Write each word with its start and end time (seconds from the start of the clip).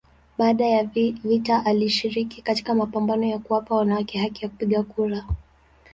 Baada 0.37 0.65
ya 0.65 0.83
vita 0.83 1.65
alishiriki 1.65 2.41
katika 2.41 2.75
mapambano 2.75 3.25
ya 3.25 3.39
kuwapa 3.39 3.75
wanawake 3.75 4.19
haki 4.19 4.43
ya 4.43 4.49
kupiga 4.49 4.83
kura. 4.83 5.25